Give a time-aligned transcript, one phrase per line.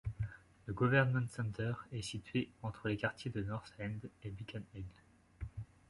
[0.65, 4.83] Le Government Center est situé entre les quartiers de North End et Beacon Hill.